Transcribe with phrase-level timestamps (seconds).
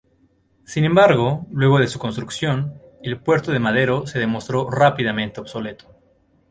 [0.65, 5.95] Sin embargo, luego de su construcción, el puerto de Madero se demostró rápidamente obsoleto.